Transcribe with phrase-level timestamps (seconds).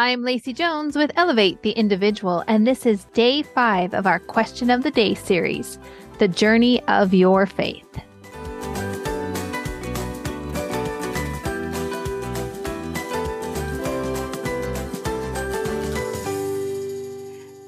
[0.00, 4.70] I'm Lacey Jones with Elevate the Individual, and this is day five of our Question
[4.70, 5.76] of the Day series
[6.20, 7.84] The Journey of Your Faith.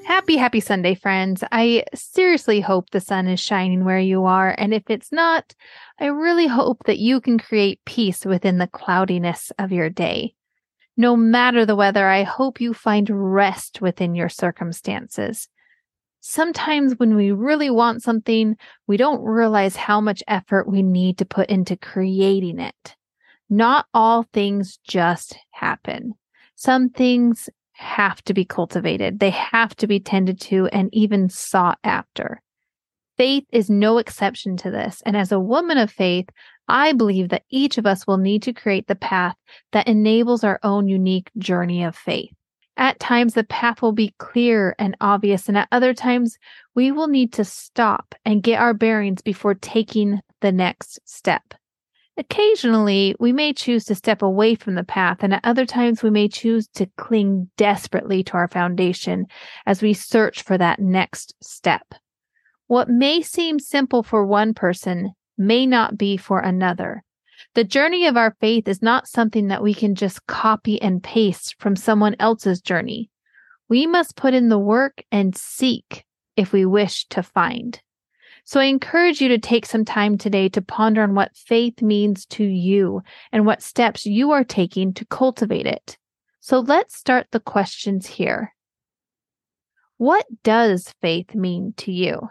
[0.05, 1.43] Happy, happy Sunday, friends.
[1.51, 4.55] I seriously hope the sun is shining where you are.
[4.57, 5.57] And if it's not,
[5.99, 10.37] I really hope that you can create peace within the cloudiness of your day.
[11.01, 15.49] No matter the weather, I hope you find rest within your circumstances.
[16.21, 18.55] Sometimes when we really want something,
[18.87, 22.97] we don't realize how much effort we need to put into creating it.
[23.49, 26.13] Not all things just happen.
[26.55, 29.21] Some things have to be cultivated.
[29.21, 32.43] They have to be tended to and even sought after.
[33.21, 35.03] Faith is no exception to this.
[35.05, 36.31] And as a woman of faith,
[36.69, 39.37] I believe that each of us will need to create the path
[39.73, 42.33] that enables our own unique journey of faith.
[42.79, 46.39] At times, the path will be clear and obvious, and at other times,
[46.75, 51.53] we will need to stop and get our bearings before taking the next step.
[52.17, 56.09] Occasionally, we may choose to step away from the path, and at other times, we
[56.09, 59.27] may choose to cling desperately to our foundation
[59.67, 61.85] as we search for that next step.
[62.71, 67.03] What may seem simple for one person may not be for another.
[67.55, 71.57] The journey of our faith is not something that we can just copy and paste
[71.59, 73.11] from someone else's journey.
[73.69, 76.05] We must put in the work and seek
[76.37, 77.83] if we wish to find.
[78.45, 82.25] So I encourage you to take some time today to ponder on what faith means
[82.27, 85.99] to you and what steps you are taking to cultivate it.
[86.39, 88.55] So let's start the questions here.
[89.97, 92.31] What does faith mean to you?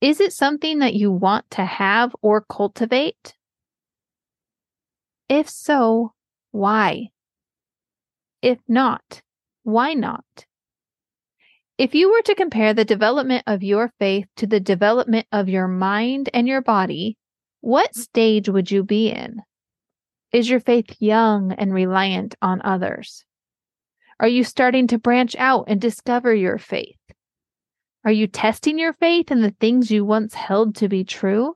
[0.00, 3.34] Is it something that you want to have or cultivate?
[5.28, 6.14] If so,
[6.52, 7.10] why?
[8.42, 9.22] If not,
[9.62, 10.24] why not?
[11.76, 15.68] If you were to compare the development of your faith to the development of your
[15.68, 17.16] mind and your body,
[17.60, 18.00] what mm-hmm.
[18.00, 19.40] stage would you be in?
[20.32, 23.24] Is your faith young and reliant on others?
[24.18, 26.99] Are you starting to branch out and discover your faith?
[28.02, 31.54] Are you testing your faith in the things you once held to be true?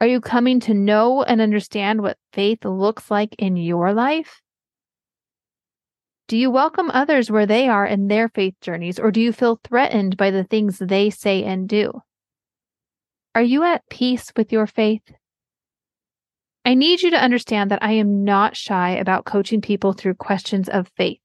[0.00, 4.40] Are you coming to know and understand what faith looks like in your life?
[6.26, 9.60] Do you welcome others where they are in their faith journeys, or do you feel
[9.62, 12.00] threatened by the things they say and do?
[13.34, 15.02] Are you at peace with your faith?
[16.64, 20.68] I need you to understand that I am not shy about coaching people through questions
[20.68, 21.20] of faith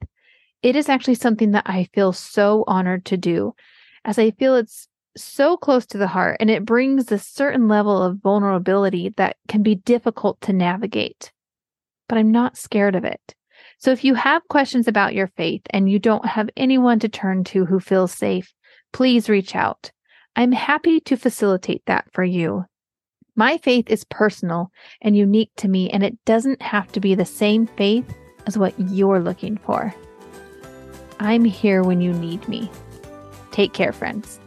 [0.63, 3.53] it is actually something that I feel so honored to do,
[4.05, 8.01] as I feel it's so close to the heart and it brings a certain level
[8.01, 11.31] of vulnerability that can be difficult to navigate.
[12.09, 13.35] But I'm not scared of it.
[13.77, 17.43] So if you have questions about your faith and you don't have anyone to turn
[17.45, 18.53] to who feels safe,
[18.93, 19.91] please reach out.
[20.35, 22.65] I'm happy to facilitate that for you.
[23.35, 24.71] My faith is personal
[25.01, 28.05] and unique to me, and it doesn't have to be the same faith
[28.45, 29.93] as what you're looking for.
[31.19, 32.69] I'm here when you need me.
[33.51, 34.39] Take care, friends.